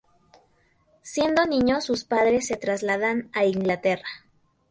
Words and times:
Siendo 1.03 1.45
niño 1.45 1.79
sus 1.79 2.05
padres 2.05 2.47
se 2.47 2.57
trasladan 2.57 3.29
a 3.33 3.45
Inglaterra. 3.45 4.07